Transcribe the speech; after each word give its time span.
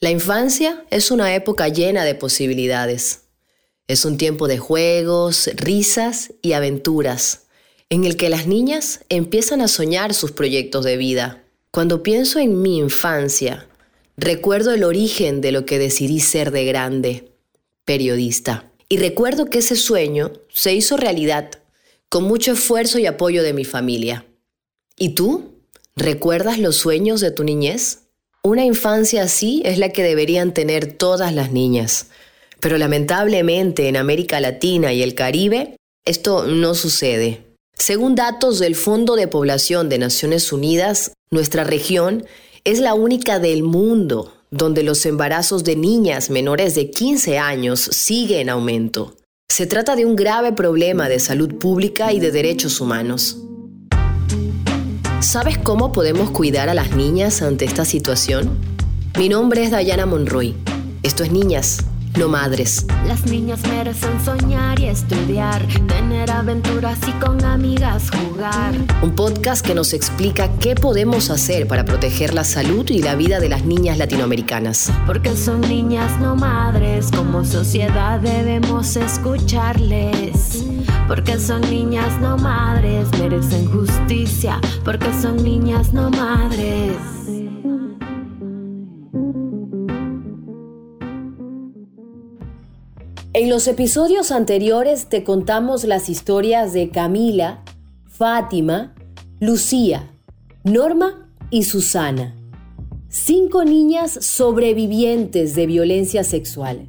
La 0.00 0.10
infancia 0.10 0.84
es 0.90 1.10
una 1.10 1.34
época 1.34 1.66
llena 1.66 2.04
de 2.04 2.14
posibilidades. 2.14 3.22
Es 3.88 4.04
un 4.04 4.16
tiempo 4.16 4.46
de 4.46 4.56
juegos, 4.56 5.50
risas 5.56 6.34
y 6.40 6.52
aventuras, 6.52 7.46
en 7.88 8.04
el 8.04 8.16
que 8.16 8.28
las 8.28 8.46
niñas 8.46 9.00
empiezan 9.08 9.60
a 9.60 9.66
soñar 9.66 10.14
sus 10.14 10.30
proyectos 10.30 10.84
de 10.84 10.96
vida. 10.96 11.42
Cuando 11.72 12.04
pienso 12.04 12.38
en 12.38 12.62
mi 12.62 12.78
infancia, 12.78 13.66
recuerdo 14.16 14.72
el 14.72 14.84
origen 14.84 15.40
de 15.40 15.50
lo 15.50 15.64
que 15.66 15.80
decidí 15.80 16.20
ser 16.20 16.52
de 16.52 16.64
grande, 16.64 17.32
periodista. 17.84 18.70
Y 18.88 18.98
recuerdo 18.98 19.46
que 19.46 19.58
ese 19.58 19.74
sueño 19.74 20.30
se 20.48 20.74
hizo 20.74 20.96
realidad, 20.96 21.50
con 22.08 22.22
mucho 22.22 22.52
esfuerzo 22.52 23.00
y 23.00 23.06
apoyo 23.06 23.42
de 23.42 23.52
mi 23.52 23.64
familia. 23.64 24.24
¿Y 24.96 25.16
tú? 25.16 25.56
¿Recuerdas 25.96 26.60
los 26.60 26.76
sueños 26.76 27.20
de 27.20 27.32
tu 27.32 27.42
niñez? 27.42 28.07
Una 28.44 28.64
infancia 28.64 29.22
así 29.22 29.62
es 29.64 29.78
la 29.78 29.90
que 29.90 30.02
deberían 30.02 30.54
tener 30.54 30.92
todas 30.92 31.34
las 31.34 31.52
niñas. 31.52 32.06
Pero 32.60 32.78
lamentablemente 32.78 33.88
en 33.88 33.96
América 33.96 34.40
Latina 34.40 34.92
y 34.92 35.02
el 35.02 35.14
Caribe 35.14 35.76
esto 36.04 36.46
no 36.46 36.74
sucede. 36.74 37.44
Según 37.76 38.14
datos 38.14 38.58
del 38.58 38.74
Fondo 38.74 39.14
de 39.14 39.28
Población 39.28 39.88
de 39.88 39.98
Naciones 39.98 40.52
Unidas, 40.52 41.12
nuestra 41.30 41.64
región 41.64 42.24
es 42.64 42.80
la 42.80 42.94
única 42.94 43.38
del 43.38 43.62
mundo 43.62 44.32
donde 44.50 44.82
los 44.82 45.04
embarazos 45.04 45.64
de 45.64 45.76
niñas 45.76 46.30
menores 46.30 46.74
de 46.74 46.90
15 46.90 47.38
años 47.38 47.80
sigue 47.80 48.40
en 48.40 48.48
aumento. 48.48 49.16
Se 49.50 49.66
trata 49.66 49.96
de 49.96 50.06
un 50.06 50.16
grave 50.16 50.52
problema 50.52 51.08
de 51.08 51.20
salud 51.20 51.54
pública 51.56 52.12
y 52.12 52.20
de 52.20 52.32
derechos 52.32 52.80
humanos. 52.80 53.36
¿Sabes 55.20 55.58
cómo 55.58 55.90
podemos 55.90 56.30
cuidar 56.30 56.68
a 56.68 56.74
las 56.74 56.94
niñas 56.94 57.42
ante 57.42 57.64
esta 57.64 57.84
situación? 57.84 58.56
Mi 59.18 59.28
nombre 59.28 59.64
es 59.64 59.72
Dayana 59.72 60.06
Monroy. 60.06 60.54
Esto 61.02 61.24
es 61.24 61.32
Niñas, 61.32 61.84
no 62.16 62.28
madres. 62.28 62.86
Las 63.04 63.26
niñas 63.26 63.58
merecen 63.66 64.24
soñar 64.24 64.78
y 64.78 64.84
estudiar, 64.86 65.66
tener 65.88 66.30
aventuras 66.30 66.98
y 67.08 67.10
con 67.18 67.44
amigas 67.44 68.12
jugar. 68.12 68.74
Un 69.02 69.16
podcast 69.16 69.66
que 69.66 69.74
nos 69.74 69.92
explica 69.92 70.52
qué 70.60 70.76
podemos 70.76 71.30
hacer 71.30 71.66
para 71.66 71.84
proteger 71.84 72.32
la 72.32 72.44
salud 72.44 72.88
y 72.88 73.02
la 73.02 73.16
vida 73.16 73.40
de 73.40 73.48
las 73.48 73.64
niñas 73.64 73.98
latinoamericanas. 73.98 74.92
Porque 75.04 75.36
son 75.36 75.62
niñas 75.62 76.20
no 76.20 76.36
madres, 76.36 77.10
como 77.10 77.44
sociedad 77.44 78.20
debemos 78.20 78.94
escucharles. 78.94 80.64
Porque 81.08 81.38
son 81.38 81.62
niñas 81.62 82.20
no 82.20 82.36
madres, 82.36 83.08
merecen 83.18 83.64
justicia. 83.70 84.60
Porque 84.84 85.10
son 85.14 85.42
niñas 85.42 85.94
no 85.94 86.10
madres. 86.10 86.98
En 93.32 93.48
los 93.48 93.66
episodios 93.68 94.30
anteriores 94.30 95.08
te 95.08 95.24
contamos 95.24 95.84
las 95.84 96.10
historias 96.10 96.74
de 96.74 96.90
Camila, 96.90 97.62
Fátima, 98.06 98.94
Lucía, 99.40 100.10
Norma 100.62 101.30
y 101.48 101.62
Susana. 101.62 102.34
Cinco 103.08 103.64
niñas 103.64 104.12
sobrevivientes 104.12 105.54
de 105.54 105.66
violencia 105.66 106.22
sexual, 106.22 106.86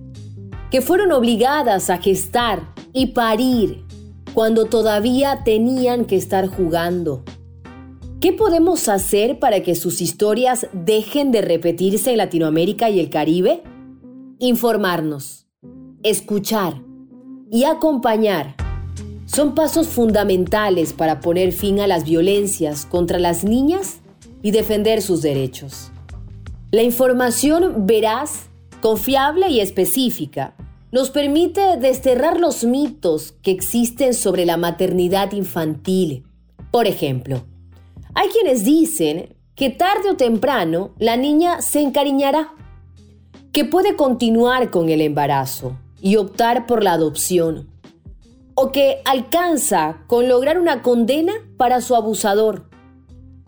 que 0.71 0.81
fueron 0.81 1.13
obligadas 1.13 1.89
a 1.89 1.99
gestar 1.99 2.73
y 2.91 3.13
parir 3.13 3.87
cuando 4.39 4.67
todavía 4.67 5.41
tenían 5.43 6.05
que 6.05 6.15
estar 6.15 6.47
jugando. 6.47 7.25
¿Qué 8.21 8.31
podemos 8.31 8.87
hacer 8.87 9.37
para 9.37 9.63
que 9.63 9.75
sus 9.75 9.99
historias 9.99 10.67
dejen 10.71 11.33
de 11.33 11.41
repetirse 11.41 12.11
en 12.11 12.19
Latinoamérica 12.19 12.89
y 12.89 13.01
el 13.01 13.09
Caribe? 13.09 13.63
Informarnos 14.39 15.45
escuchar 16.03 16.81
y 17.51 17.65
acompañar 17.65 18.55
son 19.25 19.55
pasos 19.55 19.89
fundamentales 19.89 20.93
para 20.93 21.19
poner 21.19 21.51
fin 21.51 21.81
a 21.81 21.87
las 21.87 22.05
violencias 22.05 22.85
contra 22.85 23.19
las 23.19 23.43
niñas 23.43 23.99
y 24.41 24.51
defender 24.51 25.01
sus 25.01 25.21
derechos. 25.21 25.91
La 26.71 26.83
información 26.83 27.85
veraz, 27.85 28.43
confiable 28.79 29.49
y 29.49 29.59
específica 29.59 30.55
nos 30.91 31.11
permite 31.11 31.77
desterrar 31.77 32.39
los 32.39 32.63
mitos 32.63 33.33
que 33.43 33.51
existen 33.51 34.13
sobre 34.13 34.45
la 34.45 34.57
maternidad 34.57 35.31
infantil. 35.33 36.25
Por 36.71 36.87
ejemplo, 36.87 37.43
hay 38.15 38.29
quienes 38.29 38.63
dicen 38.63 39.35
que 39.55 39.69
tarde 39.69 40.11
o 40.11 40.15
temprano 40.15 40.91
la 40.97 41.15
niña 41.17 41.61
se 41.61 41.81
encariñará, 41.81 42.53
que 43.51 43.65
puede 43.65 43.95
continuar 43.95 44.71
con 44.71 44.89
el 44.89 45.01
embarazo, 45.01 45.77
y 46.01 46.15
optar 46.15 46.65
por 46.65 46.83
la 46.83 46.93
adopción, 46.93 47.69
o 48.55 48.71
que 48.71 49.01
alcanza 49.05 50.03
con 50.07 50.29
lograr 50.29 50.59
una 50.59 50.81
condena 50.81 51.33
para 51.57 51.81
su 51.81 51.95
abusador. 51.95 52.69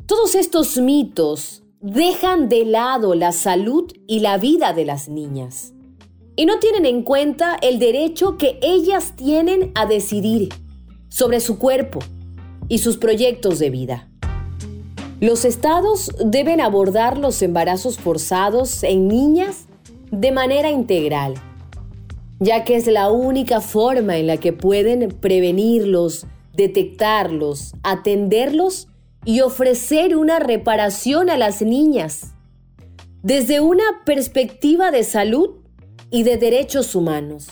Todos 0.06 0.35
estos 0.35 0.78
mitos 0.78 1.63
dejan 1.79 2.50
de 2.50 2.66
lado 2.66 3.16
la 3.16 3.31
salud 3.31 3.91
y 4.06 4.19
la 4.19 4.38
vida 4.38 4.73
de 4.73 4.85
las 4.85 5.08
niñas 5.08 5.73
y 6.36 6.46
no 6.46 6.59
tienen 6.59 6.86
en 6.86 7.03
cuenta 7.03 7.58
el 7.62 7.80
derecho 7.80 8.38
que 8.38 8.59
ellas 8.62 9.16
tienen 9.16 9.72
a 9.75 9.86
decidir 9.86 10.50
sobre 11.09 11.40
su 11.40 11.58
cuerpo 11.58 12.00
y 12.68 12.78
sus 12.78 12.97
proyectos 12.97 13.59
de 13.59 13.69
vida. 13.69 14.09
Los 15.20 15.46
estados 15.46 16.12
deben 16.24 16.62
abordar 16.62 17.18
los 17.18 17.41
embarazos 17.41 17.97
forzados 17.97 18.84
en 18.84 19.08
niñas 19.08 19.66
de 20.12 20.31
manera 20.31 20.72
integral 20.72 21.36
ya 22.41 22.66
que 22.66 22.75
es 22.75 22.88
la 22.88 23.12
única 23.12 23.62
forma 23.62 24.18
en 24.18 24.25
la 24.25 24.38
que 24.38 24.52
pueden 24.52 25.09
prevenirlos, 25.09 26.25
detectarlos, 26.56 27.74
atenderlos 27.84 28.88
y 29.24 29.41
ofrecer 29.41 30.18
una 30.18 30.40
reparación 30.40 31.30
a 31.30 31.38
las 31.38 31.62
niñas. 31.62 32.34
Desde 33.22 33.62
una 33.62 33.84
perspectiva 34.06 34.90
de 34.90 35.03
salud 35.03 35.52
y 36.11 36.23
de 36.23 36.38
derechos 36.38 36.94
humanos. 36.94 37.47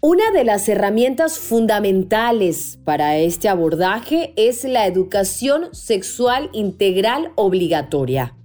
Una 0.00 0.30
de 0.30 0.44
las 0.44 0.68
herramientas 0.68 1.38
fundamentales 1.38 2.78
para 2.84 3.18
este 3.18 3.48
abordaje 3.48 4.32
es 4.36 4.64
la 4.64 4.86
educación 4.86 5.74
sexual 5.74 6.48
integral 6.52 7.32
obligatoria. 7.34 8.36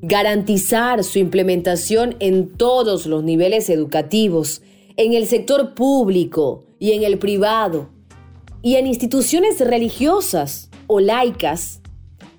Garantizar 0.00 1.04
su 1.04 1.18
implementación 1.18 2.16
en 2.20 2.56
todos 2.56 3.06
los 3.06 3.22
niveles 3.22 3.68
educativos 3.68 4.62
en 4.96 5.12
el 5.12 5.26
sector 5.26 5.74
público 5.74 6.64
y 6.78 6.92
en 6.92 7.02
el 7.02 7.18
privado 7.18 7.90
y 8.62 8.76
en 8.76 8.86
instituciones 8.86 9.60
religiosas 9.60 10.70
o 10.86 11.00
laicas 11.00 11.80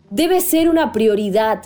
debe 0.09 0.41
ser 0.41 0.69
una 0.69 0.91
prioridad, 0.91 1.63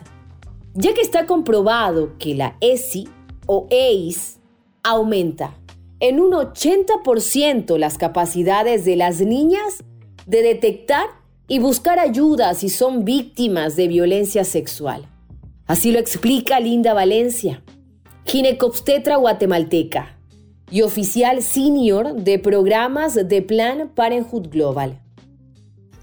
ya 0.74 0.94
que 0.94 1.02
está 1.02 1.26
comprobado 1.26 2.18
que 2.18 2.36
la 2.36 2.58
ESI 2.60 3.08
o 3.46 3.68
EIS 3.70 4.41
aumenta 4.84 5.56
en 6.00 6.20
un 6.20 6.32
80% 6.32 7.78
las 7.78 7.98
capacidades 7.98 8.86
de 8.86 8.96
las 8.96 9.22
niñas 9.22 9.84
de 10.26 10.42
detectar 10.42 11.08
y 11.48 11.60
buscar 11.60 12.00
ayuda 12.00 12.54
si 12.54 12.70
son 12.70 13.06
víctimas 13.06 13.76
de 13.76 13.88
violencia 13.88 14.44
sexual. 14.44 15.06
Así 15.68 15.92
lo 15.92 16.00
explica 16.00 16.60
Linda 16.60 16.94
Valencia, 16.94 17.64
ginecobstetra 18.26 19.18
guatemalteca 19.18 20.18
y 20.72 20.82
oficial 20.82 21.42
senior 21.44 22.16
de 22.16 22.40
programas 22.40 23.16
de 23.16 23.42
Plan 23.42 23.92
Parenthood 23.94 24.48
Global. 24.50 25.02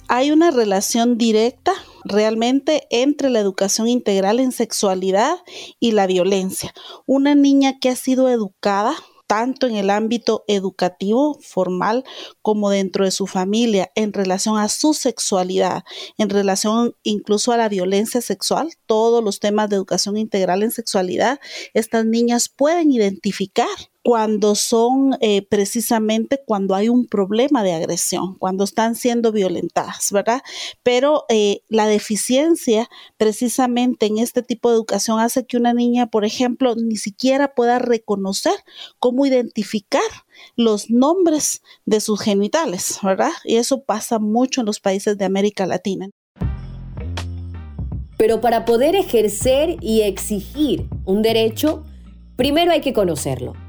Hay 0.06 0.30
una 0.30 0.50
relación 0.50 1.18
directa 1.18 1.72
realmente 2.08 2.86
entre 2.90 3.30
la 3.30 3.40
educación 3.40 3.88
integral 3.88 4.40
en 4.40 4.52
sexualidad 4.52 5.36
y 5.78 5.92
la 5.92 6.06
violencia. 6.06 6.74
Una 7.06 7.34
niña 7.34 7.78
que 7.78 7.90
ha 7.90 7.96
sido 7.96 8.28
educada 8.28 8.96
tanto 9.28 9.66
en 9.66 9.76
el 9.76 9.90
ámbito 9.90 10.42
educativo 10.48 11.38
formal 11.40 12.02
como 12.40 12.70
dentro 12.70 13.04
de 13.04 13.10
su 13.10 13.26
familia 13.26 13.92
en 13.94 14.14
relación 14.14 14.56
a 14.56 14.68
su 14.68 14.94
sexualidad, 14.94 15.84
en 16.16 16.30
relación 16.30 16.96
incluso 17.02 17.52
a 17.52 17.58
la 17.58 17.68
violencia 17.68 18.22
sexual, 18.22 18.70
todos 18.86 19.22
los 19.22 19.38
temas 19.38 19.68
de 19.68 19.76
educación 19.76 20.16
integral 20.16 20.62
en 20.62 20.70
sexualidad, 20.70 21.38
estas 21.74 22.06
niñas 22.06 22.48
pueden 22.48 22.90
identificar 22.90 23.68
cuando 24.08 24.54
son 24.54 25.18
eh, 25.20 25.42
precisamente 25.42 26.40
cuando 26.42 26.74
hay 26.74 26.88
un 26.88 27.06
problema 27.06 27.62
de 27.62 27.74
agresión, 27.74 28.36
cuando 28.36 28.64
están 28.64 28.94
siendo 28.94 29.32
violentadas, 29.32 30.12
¿verdad? 30.12 30.40
Pero 30.82 31.26
eh, 31.28 31.60
la 31.68 31.86
deficiencia 31.86 32.88
precisamente 33.18 34.06
en 34.06 34.16
este 34.16 34.42
tipo 34.42 34.70
de 34.70 34.76
educación 34.76 35.20
hace 35.20 35.44
que 35.44 35.58
una 35.58 35.74
niña, 35.74 36.06
por 36.06 36.24
ejemplo, 36.24 36.74
ni 36.74 36.96
siquiera 36.96 37.54
pueda 37.54 37.78
reconocer 37.78 38.54
cómo 38.98 39.26
identificar 39.26 40.00
los 40.56 40.88
nombres 40.88 41.60
de 41.84 42.00
sus 42.00 42.18
genitales, 42.22 43.00
¿verdad? 43.02 43.32
Y 43.44 43.56
eso 43.56 43.82
pasa 43.82 44.18
mucho 44.18 44.62
en 44.62 44.68
los 44.68 44.80
países 44.80 45.18
de 45.18 45.26
América 45.26 45.66
Latina. 45.66 46.08
Pero 48.16 48.40
para 48.40 48.64
poder 48.64 48.96
ejercer 48.96 49.76
y 49.82 50.00
exigir 50.00 50.88
un 51.04 51.20
derecho, 51.20 51.84
primero 52.36 52.72
hay 52.72 52.80
que 52.80 52.94
conocerlo. 52.94 53.67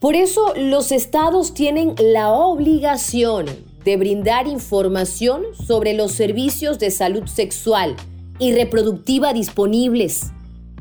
Por 0.00 0.14
eso 0.14 0.54
los 0.54 0.92
estados 0.92 1.54
tienen 1.54 1.96
la 1.98 2.30
obligación 2.30 3.46
de 3.84 3.96
brindar 3.96 4.46
información 4.46 5.42
sobre 5.66 5.92
los 5.92 6.12
servicios 6.12 6.78
de 6.78 6.92
salud 6.92 7.26
sexual 7.26 7.96
y 8.38 8.52
reproductiva 8.52 9.32
disponibles 9.32 10.30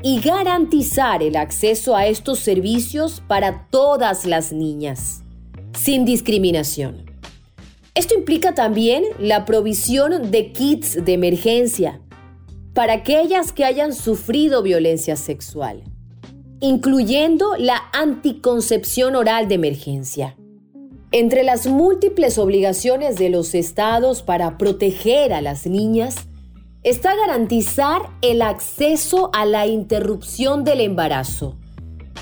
y 0.04 0.20
garantizar 0.22 1.24
el 1.24 1.36
acceso 1.36 1.96
a 1.96 2.06
estos 2.06 2.38
servicios 2.38 3.24
para 3.28 3.68
todas 3.72 4.26
las 4.26 4.54
niñas, 4.54 5.24
sin 5.74 6.06
discriminación. 6.06 7.10
Esto 7.96 8.14
implica 8.14 8.54
también 8.54 9.04
la 9.18 9.46
provisión 9.46 10.30
de 10.30 10.52
kits 10.52 11.04
de 11.04 11.14
emergencia 11.14 12.02
para 12.76 12.94
aquellas 12.94 13.52
que 13.52 13.66
hayan 13.66 13.96
sufrido 13.96 14.62
violencia 14.62 15.16
sexual, 15.16 15.82
incluyendo 16.60 17.56
la 17.58 17.84
anticoncepción 17.94 19.16
oral 19.16 19.48
de 19.48 19.56
emergencia. 19.56 20.36
Entre 21.12 21.44
las 21.44 21.68
múltiples 21.68 22.38
obligaciones 22.38 23.18
de 23.18 23.30
los 23.30 23.56
estados 23.56 24.24
para 24.24 24.58
proteger 24.58 25.34
a 25.34 25.42
las 25.42 25.66
niñas 25.66 26.28
está 26.84 27.16
garantizar 27.16 28.02
el 28.22 28.42
acceso 28.42 29.30
a 29.34 29.46
la 29.46 29.68
interrupción 29.68 30.64
del 30.64 30.82
embarazo, 30.82 31.56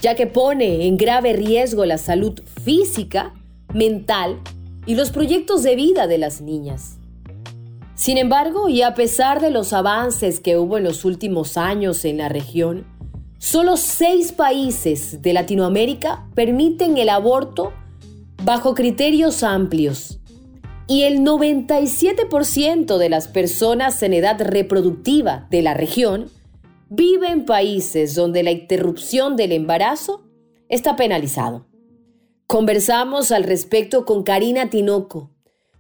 ya 0.02 0.16
que 0.16 0.28
pone 0.28 0.86
en 0.86 0.98
grave 0.98 1.34
riesgo 1.34 1.86
la 1.86 1.98
salud 1.98 2.42
física, 2.64 3.34
mental 3.74 4.40
y 4.86 4.96
los 4.96 5.12
proyectos 5.12 5.64
de 5.64 5.76
vida 5.76 6.08
de 6.08 6.18
las 6.18 6.42
niñas. 6.42 6.98
Sin 7.96 8.18
embargo, 8.18 8.70
y 8.70 8.82
a 8.82 8.94
pesar 8.94 9.40
de 9.40 9.50
los 9.50 9.72
avances 9.72 10.40
que 10.40 10.58
hubo 10.58 10.78
en 10.78 10.84
los 10.84 11.06
últimos 11.06 11.58
años 11.58 12.04
en 12.06 12.18
la 12.18 12.30
región, 12.30 12.86
solo 13.46 13.78
seis 13.78 14.32
países 14.32 15.22
de 15.22 15.32
Latinoamérica 15.32 16.28
permiten 16.34 16.98
el 16.98 17.10
aborto 17.10 17.74
bajo 18.44 18.74
criterios 18.74 19.44
amplios 19.44 20.20
y 20.88 21.04
el 21.04 21.20
97% 21.20 22.98
de 22.98 23.08
las 23.10 23.28
personas 23.28 24.02
en 24.02 24.14
edad 24.14 24.42
reproductiva 24.42 25.46
de 25.52 25.62
la 25.62 25.76
región 25.76 26.32
vive 26.90 27.30
en 27.30 27.46
países 27.46 28.16
donde 28.16 28.42
la 28.42 28.50
interrupción 28.50 29.36
del 29.36 29.52
embarazo 29.52 30.24
está 30.68 30.96
penalizado. 30.96 31.68
Conversamos 32.48 33.32
al 33.32 33.44
respecto 33.44 34.06
con 34.06 34.24
Karina 34.24 34.72
Tinoco, 34.72 35.30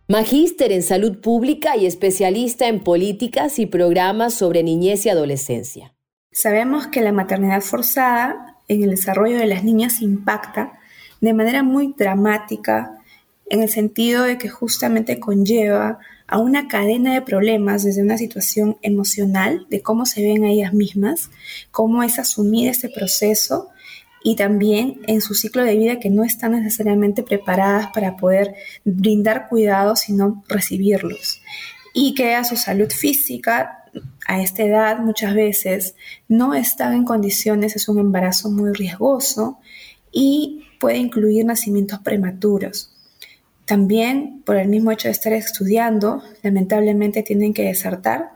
magíster 0.08 0.72
en 0.72 0.84
salud 0.84 1.20
pública 1.20 1.76
y 1.78 1.88
especialista 1.88 2.68
en 2.68 2.84
políticas 2.84 3.58
y 3.58 3.66
programas 3.66 4.36
sobre 4.36 4.62
niñez 4.62 5.08
y 5.08 5.10
adolescencia. 5.10 5.95
Sabemos 6.36 6.88
que 6.88 7.00
la 7.00 7.14
maternidad 7.14 7.62
forzada 7.62 8.58
en 8.68 8.84
el 8.84 8.90
desarrollo 8.90 9.38
de 9.38 9.46
las 9.46 9.64
niñas 9.64 10.02
impacta 10.02 10.74
de 11.22 11.34
manera 11.34 11.64
muy 11.64 11.96
dramática 11.98 13.00
en 13.50 13.64
el 13.64 13.70
sentido 13.70 14.24
de 14.24 14.38
que 14.38 14.50
justamente 14.50 15.18
conlleva 15.18 15.98
a 16.28 16.38
una 16.40 16.68
cadena 16.68 17.14
de 17.14 17.22
problemas 17.22 17.86
desde 17.86 18.02
una 18.02 18.18
situación 18.18 18.76
emocional, 18.82 19.66
de 19.70 19.82
cómo 19.82 20.06
se 20.06 20.24
ven 20.24 20.44
a 20.44 20.50
ellas 20.50 20.74
mismas, 20.74 21.30
cómo 21.72 22.04
es 22.04 22.20
asumir 22.20 22.68
ese 22.68 22.90
proceso 22.90 23.70
y 24.22 24.36
también 24.36 25.00
en 25.08 25.22
su 25.22 25.36
ciclo 25.36 25.64
de 25.64 25.78
vida 25.78 26.00
que 26.02 26.10
no 26.10 26.26
están 26.26 26.52
necesariamente 26.52 27.24
preparadas 27.24 27.88
para 27.94 28.18
poder 28.18 28.56
brindar 28.84 29.48
cuidados, 29.48 30.02
sino 30.02 30.44
recibirlos. 30.50 31.40
Y 31.94 32.14
que 32.14 32.36
a 32.36 32.44
su 32.44 32.58
salud 32.58 32.90
física, 32.90 33.85
a 34.28 34.42
esta 34.42 34.64
edad 34.64 35.00
muchas 35.00 35.34
veces, 35.36 35.96
no 36.28 36.54
están 36.54 36.94
en 36.94 37.06
condiciones, 37.06 37.76
es 37.76 37.88
un 37.88 38.00
embarazo 38.00 38.50
muy 38.50 38.74
riesgoso 38.74 39.60
y 40.12 40.64
puede 40.80 40.98
incluir 40.98 41.46
nacimientos 41.46 42.00
prematuros. 42.00 42.92
También, 43.66 44.44
por 44.46 44.58
el 44.58 44.68
mismo 44.68 44.92
hecho 44.92 45.08
de 45.08 45.14
estar 45.14 45.34
estudiando, 45.34 46.22
lamentablemente 46.44 47.24
tienen 47.24 47.54
que 47.54 47.64
desertar. 47.64 48.32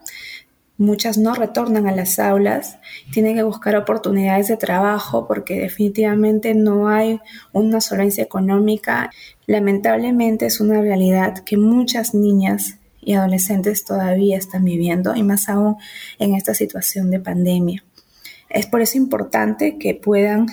Muchas 0.77 1.17
no 1.17 1.35
retornan 1.35 1.87
a 1.87 1.91
las 1.91 2.17
aulas, 2.19 2.79
tienen 3.11 3.35
que 3.35 3.43
buscar 3.43 3.75
oportunidades 3.75 4.47
de 4.47 4.57
trabajo 4.57 5.27
porque 5.27 5.59
definitivamente 5.59 6.55
no 6.55 6.87
hay 6.87 7.19
una 7.51 7.81
solvencia 7.81 8.23
económica. 8.23 9.11
Lamentablemente 9.45 10.47
es 10.47 10.59
una 10.59 10.81
realidad 10.81 11.43
que 11.43 11.57
muchas 11.57 12.13
niñas 12.15 12.78
y 13.01 13.13
adolescentes 13.13 13.85
todavía 13.85 14.37
están 14.37 14.63
viviendo 14.63 15.15
y 15.15 15.23
más 15.23 15.49
aún 15.49 15.77
en 16.17 16.35
esta 16.35 16.53
situación 16.53 17.11
de 17.11 17.19
pandemia. 17.19 17.83
Es 18.49 18.65
por 18.65 18.81
eso 18.81 18.97
importante 18.97 19.77
que 19.77 19.95
puedan 19.95 20.47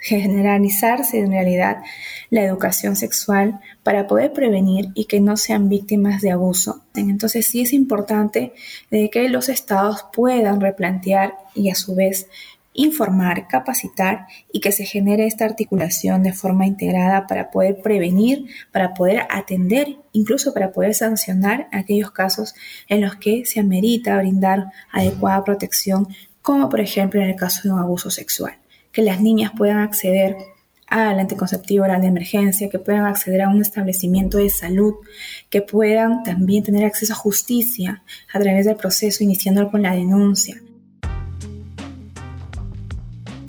generalizarse 0.00 1.18
en 1.18 1.30
realidad 1.30 1.82
la 2.30 2.42
educación 2.42 2.96
sexual 2.96 3.60
para 3.82 4.06
poder 4.06 4.32
prevenir 4.32 4.88
y 4.94 5.04
que 5.04 5.20
no 5.20 5.36
sean 5.36 5.68
víctimas 5.68 6.22
de 6.22 6.30
abuso. 6.30 6.82
Entonces 6.94 7.46
sí 7.46 7.60
es 7.60 7.72
importante 7.74 8.54
de 8.90 9.10
que 9.10 9.28
los 9.28 9.48
estados 9.50 10.06
puedan 10.12 10.60
replantear 10.60 11.34
y 11.54 11.70
a 11.70 11.74
su 11.74 11.94
vez 11.94 12.28
informar, 12.72 13.48
capacitar 13.48 14.26
y 14.52 14.60
que 14.60 14.72
se 14.72 14.84
genere 14.84 15.26
esta 15.26 15.44
articulación 15.44 16.22
de 16.22 16.32
forma 16.32 16.66
integrada 16.66 17.26
para 17.26 17.50
poder 17.50 17.80
prevenir, 17.82 18.46
para 18.72 18.94
poder 18.94 19.26
atender, 19.28 19.96
incluso 20.12 20.54
para 20.54 20.72
poder 20.72 20.94
sancionar 20.94 21.68
aquellos 21.72 22.10
casos 22.10 22.54
en 22.88 23.00
los 23.00 23.16
que 23.16 23.44
se 23.44 23.60
amerita 23.60 24.16
brindar 24.18 24.66
adecuada 24.92 25.44
protección, 25.44 26.08
como 26.42 26.68
por 26.68 26.80
ejemplo 26.80 27.20
en 27.20 27.30
el 27.30 27.36
caso 27.36 27.62
de 27.64 27.74
un 27.74 27.80
abuso 27.80 28.10
sexual 28.10 28.60
que 28.92 29.02
las 29.02 29.20
niñas 29.20 29.52
puedan 29.56 29.78
acceder 29.78 30.36
al 30.86 31.20
anticonceptivo 31.20 31.84
oral 31.84 32.00
de 32.00 32.08
emergencia, 32.08 32.68
que 32.68 32.80
puedan 32.80 33.06
acceder 33.06 33.42
a 33.42 33.48
un 33.48 33.60
establecimiento 33.60 34.38
de 34.38 34.50
salud, 34.50 34.94
que 35.48 35.62
puedan 35.62 36.24
también 36.24 36.64
tener 36.64 36.84
acceso 36.84 37.12
a 37.12 37.16
justicia 37.16 38.02
a 38.32 38.40
través 38.40 38.66
del 38.66 38.76
proceso, 38.76 39.22
iniciando 39.22 39.70
con 39.70 39.82
la 39.82 39.94
denuncia. 39.94 40.60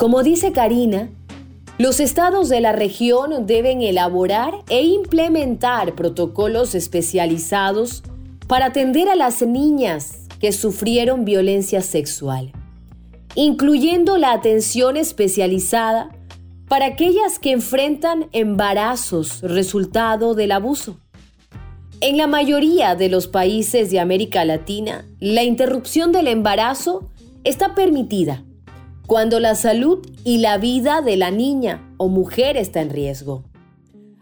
Como 0.01 0.24
dice 0.24 0.51
Karina, 0.51 1.12
los 1.77 2.00
estados 2.00 2.50
de 2.50 2.59
la 2.59 2.71
región 2.71 3.45
deben 3.45 3.83
elaborar 3.83 4.56
e 4.68 4.81
implementar 4.81 5.94
protocolos 5.94 6.74
especializados 6.74 8.01
para 8.48 8.65
atender 8.65 9.09
a 9.09 9.15
las 9.15 9.44
niñas 9.44 10.21
que 10.39 10.53
sufrieron 10.53 11.24
violencia 11.24 11.83
sexual 11.83 12.51
incluyendo 13.36 14.18
la 14.18 14.33
atención 14.33 14.98
especializada 14.98 16.09
para 16.68 16.88
aquellas 16.88 17.38
que 17.38 17.51
enfrentan 17.51 18.28
embarazos 18.31 19.42
resultado 19.42 20.33
del 20.33 20.52
abuso. 20.52 20.97
En 21.99 22.18
la 22.18 22.25
mayoría 22.25 22.95
de 22.95 23.07
los 23.07 23.28
países 23.28 23.92
de 23.92 23.99
América 23.99 24.45
Latina, 24.45 25.06
la 25.19 25.44
interrupción 25.44 26.11
del 26.11 26.28
embarazo 26.28 27.07
está 27.44 27.75
permitida 27.75 28.44
cuando 29.11 29.41
la 29.41 29.56
salud 29.56 30.07
y 30.23 30.37
la 30.37 30.57
vida 30.57 31.01
de 31.01 31.18
la 31.18 31.31
niña 31.31 31.85
o 31.97 32.07
mujer 32.07 32.56
está 32.56 32.80
en 32.80 32.89
riesgo. 32.89 33.44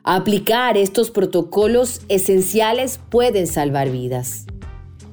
Aplicar 0.04 0.78
estos 0.78 1.12
protocolos 1.12 2.02
esenciales 2.10 3.00
pueden 3.12 3.46
salvar 3.46 3.92
vidas. 3.92 4.48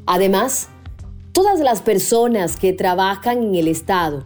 Además, 0.06 0.70
Todas 1.34 1.60
las 1.60 1.82
personas 1.82 2.56
que 2.56 2.72
trabajan 2.72 3.42
en 3.42 3.54
el 3.56 3.68
Estado, 3.68 4.24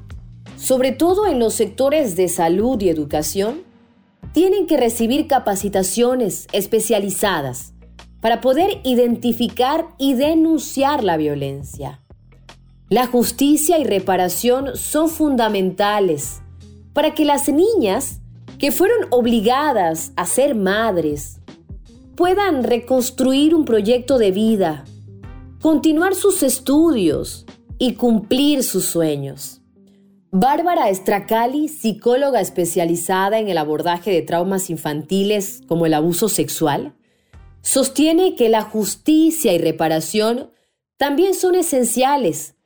sobre 0.57 0.93
todo 0.93 1.27
en 1.27 1.41
los 1.41 1.55
sectores 1.55 2.15
de 2.15 2.29
salud 2.29 2.81
y 2.81 2.89
educación, 2.89 3.63
tienen 4.33 4.69
que 4.69 4.77
recibir 4.77 5.27
capacitaciones 5.27 6.47
especializadas 6.53 7.73
para 8.21 8.41
poder 8.41 8.79
identificar 8.85 9.89
y 9.99 10.15
denunciar 10.15 11.03
la 11.03 11.17
violencia. 11.17 12.01
La 12.91 13.07
justicia 13.07 13.79
y 13.79 13.85
reparación 13.85 14.77
son 14.77 15.09
fundamentales 15.09 16.43
para 16.93 17.15
que 17.15 17.25
las 17.25 17.49
niñas 17.49 18.21
que 18.59 18.73
fueron 18.73 19.07
obligadas 19.11 20.13
a 20.17 20.27
ser 20.27 20.57
madres 20.57 21.39
puedan 22.17 22.65
reconstruir 22.65 23.55
un 23.55 23.65
proyecto 23.65 24.19
de 24.19 24.33
vida 24.33 24.85
continuar 25.61 26.17
sus 26.17 26.43
estudios 26.43 27.47
y 27.79 27.95
cumplir 27.95 28.65
sus 28.65 28.87
sueños. 28.87 29.61
Bárbara 30.33 30.89
Estracali, 30.89 31.69
psicóloga 31.69 32.41
especializada 32.41 33.39
en 33.39 33.49
el 33.49 33.59
abordaje 33.59 34.11
de 34.11 34.23
traumas 34.23 34.69
infantiles 34.69 35.61
como 35.69 35.87
el 35.87 35.95
abuso 35.95 36.29
sexual, 36.29 36.95
sostiene 37.63 38.35
que 38.35 38.49
la 38.49 38.63
justicia 38.63 39.53
y 39.53 39.59
reparación 39.59 40.51
también 40.97 41.35
son 41.35 41.55
esenciales 41.55 42.57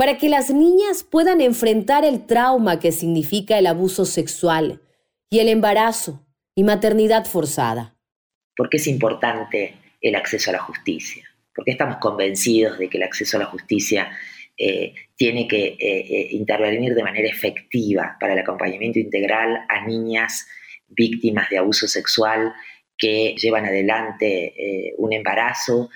para 0.00 0.16
que 0.16 0.30
las 0.30 0.48
niñas 0.48 1.04
puedan 1.04 1.42
enfrentar 1.42 2.06
el 2.06 2.24
trauma 2.26 2.80
que 2.80 2.90
significa 2.90 3.58
el 3.58 3.66
abuso 3.66 4.06
sexual 4.06 4.80
y 5.28 5.40
el 5.40 5.48
embarazo 5.48 6.26
y 6.54 6.64
maternidad 6.64 7.26
forzada. 7.26 7.94
¿Por 8.56 8.70
qué 8.70 8.78
es 8.78 8.86
importante 8.86 9.74
el 10.00 10.14
acceso 10.14 10.48
a 10.48 10.54
la 10.54 10.60
justicia? 10.60 11.30
porque 11.60 11.72
estamos 11.72 11.98
convencidos 11.98 12.78
de 12.78 12.88
que 12.88 12.96
el 12.96 13.02
acceso 13.02 13.36
a 13.36 13.40
la 13.40 13.46
justicia 13.46 14.10
eh, 14.56 14.94
tiene 15.14 15.46
que 15.46 15.66
eh, 15.66 15.76
eh, 15.78 16.28
intervenir 16.30 16.94
de 16.94 17.02
manera 17.02 17.28
efectiva 17.28 18.16
para 18.18 18.32
el 18.32 18.38
acompañamiento 18.38 18.98
integral 18.98 19.66
a 19.68 19.86
niñas 19.86 20.46
víctimas 20.88 21.50
de 21.50 21.58
abuso 21.58 21.86
sexual 21.86 22.54
que 22.96 23.34
llevan 23.36 23.66
adelante 23.66 24.94
un 24.96 25.12
embarazo. 25.12 25.90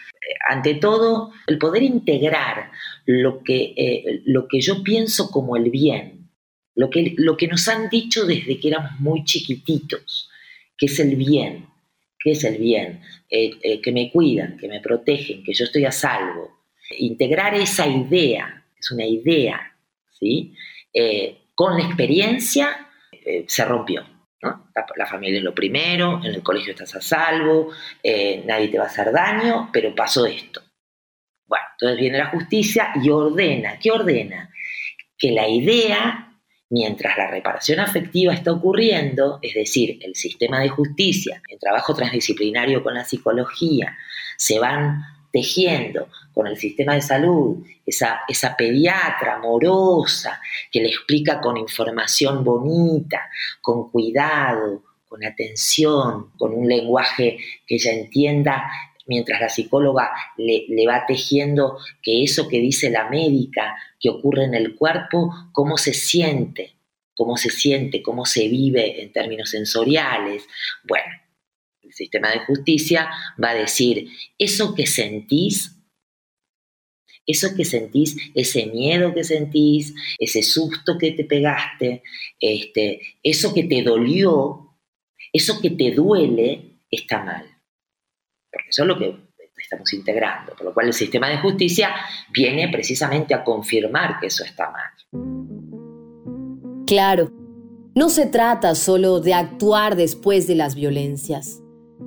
Ante 0.48 0.74
todo, 0.74 1.32
el 1.46 1.58
poder 1.58 1.82
integrar 1.82 2.70
lo 3.06 3.42
que, 3.42 4.22
lo 4.24 4.48
que 4.48 4.60
yo 4.60 4.82
pienso 4.82 5.30
como 5.30 5.56
el 5.56 5.70
bien, 5.70 6.30
lo 6.74 6.90
que, 6.90 7.14
lo 7.16 7.36
que 7.36 7.48
nos 7.48 7.68
han 7.68 7.88
dicho 7.88 8.24
desde 8.26 8.58
que 8.58 8.68
éramos 8.68 8.92
muy 9.00 9.24
chiquititos, 9.24 10.30
que 10.76 10.86
es 10.86 10.98
el 10.98 11.16
bien, 11.16 11.66
que 12.18 12.32
es 12.32 12.44
el 12.44 12.58
bien, 12.58 13.02
que 13.28 13.92
me 13.92 14.10
cuidan, 14.10 14.56
que 14.56 14.68
me 14.68 14.80
protegen, 14.80 15.44
que 15.44 15.54
yo 15.54 15.64
estoy 15.64 15.84
a 15.84 15.92
salvo. 15.92 16.64
Integrar 16.98 17.54
esa 17.54 17.86
idea 17.86 18.64
es 18.84 18.90
una 18.90 19.06
idea, 19.06 19.74
¿sí? 20.18 20.54
Eh, 20.92 21.48
con 21.54 21.78
la 21.78 21.84
experiencia 21.84 22.88
eh, 23.12 23.44
se 23.48 23.64
rompió. 23.64 24.04
La, 24.96 25.06
familia 25.06 25.38
es 25.38 25.44
lo 25.44 25.54
primero, 25.54 26.20
en 26.22 26.34
el 26.34 26.42
colegio 26.42 26.72
estás 26.72 26.94
a 26.94 27.00
salvo, 27.00 27.70
eh, 28.02 28.42
nadie 28.44 28.68
te 28.68 28.78
va 28.78 28.84
a 28.84 28.88
hacer 28.88 29.12
daño, 29.12 29.70
pero 29.72 29.94
pasó 29.94 30.26
esto. 30.26 30.62
Bueno, 31.46 31.64
entonces 31.72 31.98
viene 31.98 32.18
la 32.18 32.26
justicia 32.30 32.92
y 33.02 33.10
ordena, 33.10 33.78
¿qué 33.78 33.90
ordena? 33.90 34.50
Que 35.16 35.32
la 35.32 35.48
idea, 35.48 36.38
mientras 36.70 37.16
la 37.16 37.30
reparación 37.30 37.80
afectiva 37.80 38.34
está 38.34 38.52
ocurriendo, 38.52 39.38
es 39.42 39.54
decir, 39.54 39.98
el 40.02 40.14
sistema 40.14 40.60
de 40.60 40.68
justicia, 40.68 41.40
el 41.48 41.58
trabajo 41.58 41.94
transdisciplinario 41.94 42.82
con 42.82 42.94
la 42.94 43.04
psicología, 43.04 43.96
se 44.36 44.58
van 44.58 45.13
tejiendo 45.34 46.06
con 46.32 46.46
el 46.46 46.56
sistema 46.56 46.94
de 46.94 47.02
salud, 47.02 47.66
esa, 47.84 48.20
esa 48.28 48.56
pediatra 48.56 49.34
amorosa 49.34 50.40
que 50.70 50.80
le 50.80 50.90
explica 50.90 51.40
con 51.40 51.56
información 51.56 52.44
bonita, 52.44 53.28
con 53.60 53.90
cuidado, 53.90 54.84
con 55.08 55.24
atención, 55.24 56.30
con 56.38 56.54
un 56.54 56.68
lenguaje 56.68 57.38
que 57.66 57.74
ella 57.74 57.94
entienda, 57.94 58.70
mientras 59.06 59.40
la 59.40 59.48
psicóloga 59.48 60.12
le, 60.36 60.66
le, 60.68 60.86
va 60.86 61.04
tejiendo 61.04 61.78
que 62.00 62.22
eso 62.22 62.46
que 62.46 62.60
dice 62.60 62.88
la 62.88 63.10
médica, 63.10 63.74
que 63.98 64.10
ocurre 64.10 64.44
en 64.44 64.54
el 64.54 64.76
cuerpo, 64.76 65.34
cómo 65.50 65.76
se 65.78 65.94
siente, 65.94 66.76
cómo 67.16 67.36
se 67.36 67.50
siente, 67.50 68.02
cómo 68.02 68.24
se 68.24 68.46
vive 68.46 69.02
en 69.02 69.12
términos 69.12 69.50
sensoriales. 69.50 70.46
Bueno, 70.84 71.12
sistema 71.94 72.30
de 72.30 72.40
justicia 72.40 73.08
va 73.42 73.50
a 73.50 73.54
decir, 73.54 74.08
eso 74.38 74.74
que 74.74 74.86
sentís, 74.86 75.74
eso 77.26 77.54
que 77.56 77.64
sentís, 77.64 78.16
ese 78.34 78.66
miedo 78.66 79.14
que 79.14 79.24
sentís, 79.24 79.94
ese 80.18 80.42
susto 80.42 80.98
que 80.98 81.12
te 81.12 81.24
pegaste, 81.24 82.02
este, 82.38 83.00
eso 83.22 83.54
que 83.54 83.64
te 83.64 83.82
dolió, 83.82 84.76
eso 85.32 85.60
que 85.60 85.70
te 85.70 85.92
duele, 85.92 86.80
está 86.90 87.24
mal. 87.24 87.44
Porque 88.50 88.68
eso 88.68 88.82
es 88.82 88.88
lo 88.88 88.98
que 88.98 89.16
estamos 89.58 89.92
integrando. 89.92 90.54
Por 90.54 90.66
lo 90.66 90.74
cual 90.74 90.86
el 90.88 90.92
sistema 90.92 91.28
de 91.28 91.38
justicia 91.38 91.94
viene 92.32 92.68
precisamente 92.68 93.34
a 93.34 93.42
confirmar 93.42 94.20
que 94.20 94.26
eso 94.26 94.44
está 94.44 94.70
mal. 94.70 94.90
Claro, 96.86 97.32
no 97.94 98.10
se 98.10 98.26
trata 98.26 98.74
solo 98.74 99.20
de 99.20 99.34
actuar 99.34 99.96
después 99.96 100.46
de 100.46 100.54
las 100.54 100.74
violencias. 100.74 101.63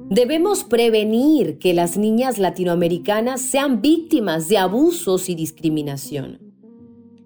Debemos 0.09 0.63
prevenir 0.63 1.59
que 1.59 1.73
las 1.73 1.97
niñas 1.97 2.37
latinoamericanas 2.37 3.41
sean 3.41 3.81
víctimas 3.81 4.47
de 4.47 4.57
abusos 4.57 5.29
y 5.29 5.35
discriminación. 5.35 6.39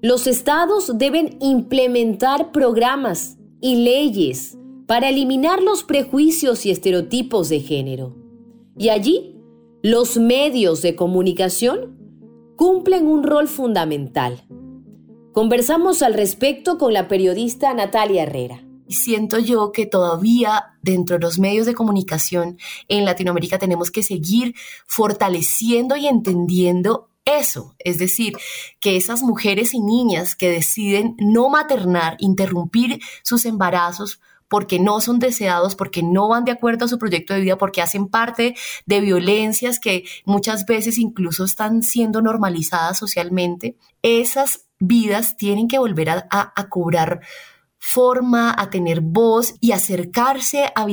Los 0.02 0.26
estados 0.26 0.98
deben 0.98 1.38
implementar 1.42 2.52
programas 2.52 3.38
y 3.62 3.84
leyes 3.84 4.58
para 4.88 5.10
eliminar 5.10 5.62
los 5.62 5.84
prejuicios 5.84 6.66
y 6.66 6.72
estereotipos 6.72 7.50
de 7.50 7.60
género. 7.60 8.16
Y 8.78 8.90
allí, 8.90 9.36
los 9.84 10.18
medios 10.18 10.82
de 10.82 10.96
comunicación 10.96 11.98
cumplen 12.56 13.08
un 13.08 13.24
rol 13.24 13.48
fundamental. 13.48 14.44
Conversamos 15.34 16.02
al 16.02 16.14
respecto 16.14 16.78
con 16.78 16.94
la 16.94 17.08
periodista 17.08 17.74
Natalia 17.74 18.24
Herrera. 18.24 18.64
Siento 18.92 19.40
yo 19.40 19.72
que 19.72 19.86
todavía 19.86 20.74
dentro 20.82 21.18
de 21.18 21.22
los 21.22 21.40
medios 21.40 21.66
de 21.66 21.74
comunicación 21.74 22.58
en 22.88 23.06
Latinoamérica 23.06 23.60
tenemos 23.60 23.92
que 23.92 24.04
seguir 24.04 24.56
fortaleciendo 24.88 25.96
y 25.96 26.08
entendiendo 26.08 27.10
eso, 27.26 27.76
es 27.80 28.00
decir, 28.00 28.34
que 28.80 28.98
esas 28.98 29.22
mujeres 29.22 29.74
y 29.74 29.80
niñas 29.80 30.36
que 30.36 30.50
deciden 30.50 31.16
no 31.20 31.50
maternar, 31.50 32.18
interrumpir 32.20 33.00
sus 33.22 33.46
embarazos, 33.46 34.20
porque 34.52 34.80
no 34.80 35.00
son 35.00 35.20
deseados, 35.20 35.76
porque 35.76 36.04
no 36.04 36.28
van 36.28 36.44
de 36.44 36.52
acuerdo 36.52 36.84
a 36.84 36.88
su 36.90 37.00
proyecto 37.00 37.34
de 37.34 37.40
vida, 37.40 37.58
porque 37.58 37.82
hacen 37.82 38.10
parte 38.10 38.54
de 38.86 39.00
violencias 39.00 39.80
que 39.80 40.04
muchas 40.26 40.66
veces 40.66 40.98
incluso 40.98 41.46
están 41.46 41.84
siendo 41.84 42.22
normalizadas 42.22 42.98
socialmente, 42.98 43.78
esas 44.02 44.66
vidas 44.78 45.38
tienen 45.38 45.70
que 45.70 45.80
volver 45.80 46.10
a, 46.10 46.28
a 46.30 46.70
cobrar 46.70 47.22
forma, 47.82 48.54
a 48.56 48.70
tener 48.70 49.02
voz 49.02 49.56
y 49.60 49.72
acercarse 49.72 50.66
a, 50.76 50.86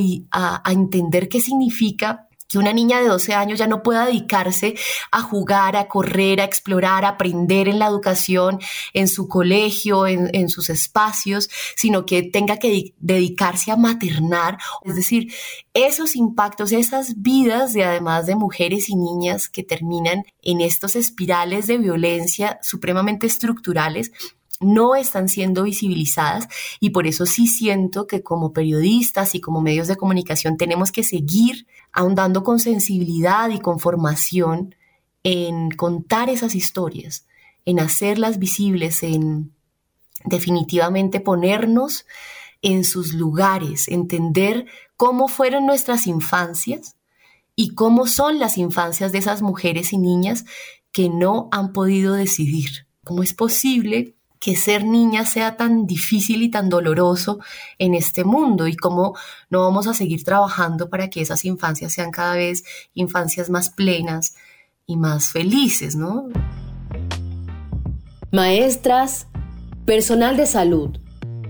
a, 0.65 0.73
entender 0.73 1.29
qué 1.29 1.39
significa 1.39 2.25
que 2.49 2.57
una 2.57 2.73
niña 2.73 2.99
de 2.99 3.09
12 3.09 3.35
años 3.35 3.59
ya 3.59 3.67
no 3.67 3.83
pueda 3.83 4.07
dedicarse 4.07 4.75
a 5.13 5.21
jugar, 5.21 5.77
a 5.77 5.87
correr, 5.87 6.41
a 6.41 6.45
explorar, 6.45 7.05
a 7.05 7.11
aprender 7.11 7.69
en 7.69 7.79
la 7.79 7.89
educación, 7.89 8.59
en 8.95 9.07
su 9.07 9.29
colegio, 9.29 10.07
en, 10.07 10.31
en, 10.33 10.49
sus 10.49 10.71
espacios, 10.71 11.51
sino 11.77 12.07
que 12.07 12.23
tenga 12.23 12.57
que 12.57 12.95
dedicarse 13.01 13.71
a 13.71 13.77
maternar. 13.77 14.57
Es 14.83 14.97
decir, 14.97 15.31
esos 15.75 16.17
impactos, 16.17 16.73
esas 16.73 17.21
vidas 17.21 17.75
de 17.75 17.85
además 17.85 18.25
de 18.25 18.35
mujeres 18.35 18.89
y 18.89 18.97
niñas 18.97 19.51
que 19.51 19.63
terminan 19.63 20.25
en 20.41 20.63
estos 20.63 20.97
espirales 20.97 21.67
de 21.67 21.77
violencia 21.77 22.59
supremamente 22.63 23.27
estructurales, 23.27 24.11
no 24.61 24.97
están 24.97 25.29
siendo 25.29 25.63
visibilizadas 25.63 26.49
y 26.81 26.91
por 26.91 27.07
eso 27.07 27.27
sí 27.27 27.47
siento 27.47 28.07
que 28.07 28.23
como 28.23 28.53
periodistas 28.53 29.35
y 29.35 29.41
como 29.41 29.61
medios 29.61 29.89
de 29.89 29.97
comunicación 29.97 30.57
tenemos 30.57 30.91
que 30.91 31.05
seguir 31.05 31.67
ahondando 31.93 32.43
con 32.43 32.59
sensibilidad 32.59 33.51
y 33.51 33.61
con 33.61 33.79
formación 33.79 34.75
en 35.23 35.71
contar 35.71 36.29
esas 36.31 36.55
historias, 36.55 37.27
en 37.65 37.81
hacerlas 37.81 38.39
visibles, 38.39 39.03
en 39.03 39.53
definitivamente 40.25 41.21
ponernos 41.21 42.07
en 42.63 42.85
sus 42.85 43.15
lugares, 43.15 43.89
entender 43.89 44.67
cómo 44.97 45.29
fueron 45.29 45.67
nuestras 45.67 46.07
infancias 46.07 46.97
y 47.55 47.75
cómo 47.75 48.07
son 48.07 48.39
las 48.39 48.59
infancias 48.59 49.13
de 49.13 49.19
esas 49.19 49.43
mujeres 49.43 49.93
y 49.93 49.99
niñas 49.99 50.45
que 50.93 51.09
no 51.09 51.49
han 51.53 51.73
podido 51.73 52.15
decidir. 52.15 52.87
¿Cómo 53.05 53.23
es 53.23 53.35
posible 53.35 54.18
que 54.41 54.57
ser 54.57 54.85
niña 54.85 55.25
sea 55.25 55.57
tan 55.57 55.87
difícil 55.87 56.43
y 56.43 56.51
tan 56.51 56.69
doloroso 56.69 57.41
en 57.79 57.95
este 57.95 58.25
mundo 58.25 58.69
y 58.69 58.77
cómo 58.77 59.17
no 59.51 59.63
vamos 59.63 59.87
a 59.87 59.95
seguir 59.95 60.25
trabajando 60.25 60.89
para 60.89 61.11
que 61.11 61.21
esas 61.21 61.45
infancias 61.45 61.93
sean 61.93 62.11
cada 62.11 62.35
vez 62.35 62.65
infancias 62.95 63.51
más 63.51 63.71
plenas 63.71 64.35
y 64.87 64.97
más 64.97 65.29
felices, 65.29 65.97
¿no? 65.97 66.29
Maestras, 68.31 69.27
personal 69.85 70.37
de 70.37 70.47
salud, 70.47 70.99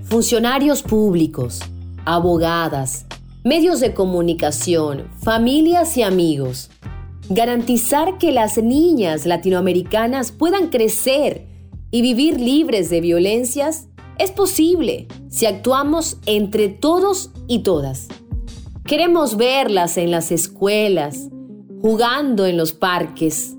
funcionarios 0.02 0.82
públicos, 0.82 1.60
abogadas, 2.04 3.04
medios 3.44 3.80
de 3.80 3.94
comunicación, 3.94 5.08
familias 5.22 5.96
y 5.96 6.02
amigos. 6.02 6.70
Garantizar 7.28 8.16
que 8.16 8.32
las 8.32 8.56
niñas 8.56 9.26
latinoamericanas 9.26 10.32
puedan 10.32 10.68
crecer 10.68 11.47
y 11.90 12.02
vivir 12.02 12.40
libres 12.40 12.90
de 12.90 13.00
violencias 13.00 13.88
es 14.18 14.30
posible 14.30 15.06
si 15.28 15.46
actuamos 15.46 16.18
entre 16.26 16.68
todos 16.68 17.30
y 17.46 17.60
todas. 17.60 18.08
Queremos 18.84 19.36
verlas 19.36 19.96
en 19.96 20.10
las 20.10 20.32
escuelas, 20.32 21.28
jugando 21.82 22.46
en 22.46 22.56
los 22.56 22.72
parques, 22.72 23.54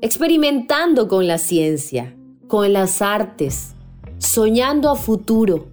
experimentando 0.00 1.08
con 1.08 1.26
la 1.26 1.38
ciencia, 1.38 2.14
con 2.48 2.72
las 2.72 3.02
artes, 3.02 3.74
soñando 4.18 4.90
a 4.90 4.96
futuro. 4.96 5.68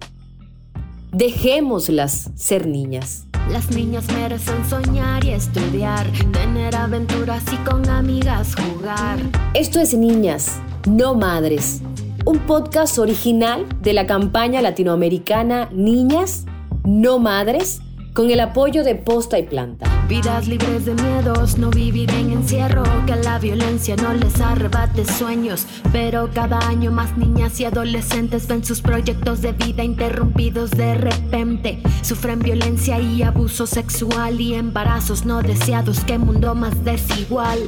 Dejémoslas 1.12 2.30
ser 2.34 2.66
niñas. 2.66 3.26
Las 3.50 3.70
niñas 3.70 4.06
merecen 4.12 4.64
soñar 4.68 5.24
y 5.24 5.30
estudiar, 5.30 6.10
tener 6.32 6.74
aventuras 6.74 7.42
y 7.52 7.56
con 7.68 7.86
amigas 7.88 8.54
jugar. 8.54 9.18
Esto 9.52 9.78
es 9.80 9.94
Niñas, 9.94 10.58
no 10.86 11.14
Madres 11.14 11.82
un 12.24 12.38
podcast 12.40 12.98
original 12.98 13.66
de 13.80 13.92
la 13.92 14.06
campaña 14.06 14.62
latinoamericana 14.62 15.68
Niñas, 15.72 16.46
no 16.84 17.18
Madres, 17.18 17.80
con 18.14 18.30
el 18.30 18.40
apoyo 18.40 18.84
de 18.84 18.94
Posta 18.94 19.38
y 19.38 19.44
Planta. 19.44 19.86
Vidas 20.08 20.46
libres 20.46 20.84
de 20.84 20.94
miedos, 20.94 21.56
no 21.56 21.70
vivir 21.70 22.10
en 22.10 22.30
encierro, 22.30 22.82
que 23.06 23.16
la 23.16 23.38
violencia 23.38 23.96
no 23.96 24.12
les 24.12 24.40
arrebate 24.40 25.04
sueños. 25.06 25.66
Pero 25.92 26.28
cada 26.34 26.58
año 26.68 26.90
más 26.90 27.16
niñas 27.16 27.58
y 27.60 27.64
adolescentes 27.64 28.46
ven 28.46 28.64
sus 28.64 28.82
proyectos 28.82 29.40
de 29.40 29.52
vida 29.52 29.82
interrumpidos 29.82 30.70
de 30.72 30.94
repente. 30.94 31.82
Sufren 32.02 32.40
violencia 32.40 33.00
y 33.00 33.22
abuso 33.22 33.66
sexual 33.66 34.40
y 34.40 34.54
embarazos 34.54 35.24
no 35.24 35.40
deseados, 35.40 36.00
qué 36.04 36.18
mundo 36.18 36.54
más 36.54 36.84
desigual. 36.84 37.58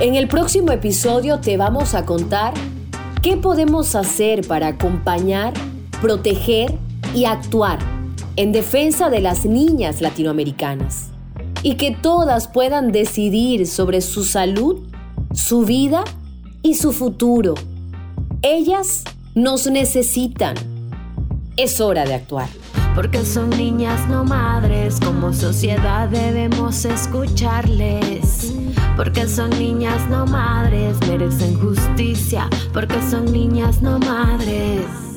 En 0.00 0.14
el 0.14 0.28
próximo 0.28 0.70
episodio 0.70 1.40
te 1.40 1.56
vamos 1.56 1.94
a 1.94 2.04
contar 2.04 2.52
qué 3.22 3.36
podemos 3.36 3.94
hacer 3.94 4.46
para 4.46 4.68
acompañar, 4.68 5.54
proteger 6.00 6.78
y 7.14 7.24
actuar 7.24 7.78
en 8.36 8.52
defensa 8.52 9.10
de 9.10 9.20
las 9.20 9.44
niñas 9.44 10.00
latinoamericanas 10.00 11.08
y 11.62 11.74
que 11.74 11.90
todas 11.90 12.48
puedan 12.48 12.92
decidir 12.92 13.66
sobre 13.66 14.00
su 14.00 14.24
salud, 14.24 14.80
su 15.32 15.64
vida 15.64 16.04
y 16.62 16.74
su 16.74 16.92
futuro. 16.92 17.54
Ellas 18.42 19.02
nos 19.34 19.66
necesitan. 19.66 20.54
Es 21.56 21.80
hora 21.80 22.04
de 22.04 22.14
actuar. 22.14 22.48
Porque 22.94 23.24
son 23.24 23.50
niñas 23.50 24.08
no 24.08 24.24
madres, 24.24 25.00
como 25.04 25.32
sociedad 25.32 26.08
debemos 26.08 26.84
escucharles. 26.84 28.57
Porque 28.98 29.28
son 29.28 29.50
niñas 29.50 30.08
no 30.10 30.26
madres, 30.26 30.98
merecen 31.06 31.54
justicia. 31.60 32.50
Porque 32.72 33.00
son 33.08 33.26
niñas 33.26 33.80
no 33.80 34.00
madres. 34.00 35.07